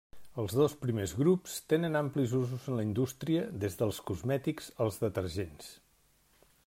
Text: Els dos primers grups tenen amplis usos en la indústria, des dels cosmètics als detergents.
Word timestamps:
Els 0.43 0.53
dos 0.59 0.75
primers 0.85 1.11
grups 1.17 1.57
tenen 1.73 1.99
amplis 1.99 2.33
usos 2.39 2.65
en 2.71 2.79
la 2.79 2.87
indústria, 2.87 3.45
des 3.65 3.79
dels 3.83 4.01
cosmètics 4.09 4.73
als 4.87 4.99
detergents. 5.05 5.71